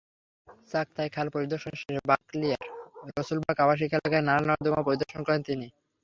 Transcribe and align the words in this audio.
চাক্তাই 0.71 1.09
খাল 1.11 1.27
পরিদর্শন 1.35 1.73
শেষে 1.75 2.01
বাকলিয়ার 2.09 2.63
রসুলবাগ 3.11 3.57
আবাসিক 3.59 3.91
এলাকার 3.93 4.23
নালা-নর্দমা 4.27 4.81
পরিদর্শন 4.87 5.21
করেন 5.23 5.41
তিনি। 5.47 5.67